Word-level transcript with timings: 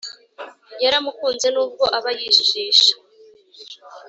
yaramukunze 0.83 1.47
nubwo 1.51 1.83
aba 1.97 2.09
yijijisha 2.19 2.93